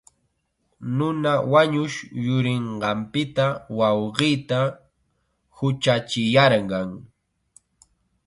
Nuna 0.97 1.31
wañushqa 1.51 2.05
yurinqanpita 2.25 3.45
wawqiita 3.77 4.59
huchachiyarqan. 5.55 6.89